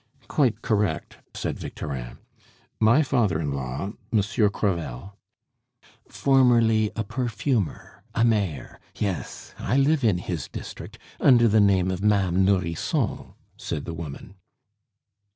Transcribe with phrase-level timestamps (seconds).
[0.27, 2.17] "Quite correct," said Victorin.
[2.79, 5.15] "My father in law, Monsieur Crevel"
[6.09, 12.01] "Formerly a perfumer, a mayor yes, I live in his district under the name of
[12.01, 14.33] Ma'ame Nourrisson," said the woman.